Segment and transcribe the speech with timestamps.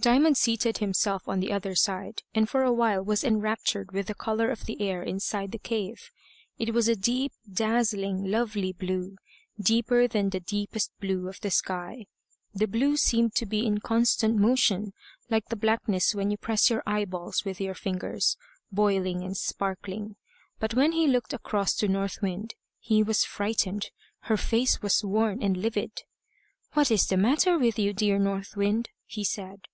[0.00, 4.16] Diamond seated himself on the other side, and for a while was enraptured with the
[4.16, 6.10] colour of the air inside the cave.
[6.58, 9.14] It was a deep, dazzling, lovely blue,
[9.60, 12.06] deeper than the deepest blue of the sky.
[12.52, 14.92] The blue seemed to be in constant motion,
[15.30, 18.36] like the blackness when you press your eyeballs with your fingers,
[18.72, 20.16] boiling and sparkling.
[20.58, 23.90] But when he looked across to North Wind he was frightened;
[24.22, 26.02] her face was worn and livid.
[26.72, 29.68] "What is the matter with you, dear North Wind?" he said.